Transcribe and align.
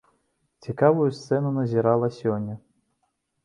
Цікавую 0.67 1.05
сцэну 1.19 1.53
назірала 1.59 2.13
сёння. 2.19 2.61